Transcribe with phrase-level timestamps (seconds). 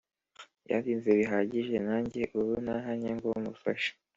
[0.69, 3.91] yandinze bihagije nanjye ubu nahanjye ngo mufashe.